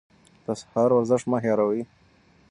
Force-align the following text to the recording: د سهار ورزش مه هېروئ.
د 0.45 0.47
سهار 0.61 0.89
ورزش 0.93 1.21
مه 1.31 1.37
هېروئ. 1.45 1.81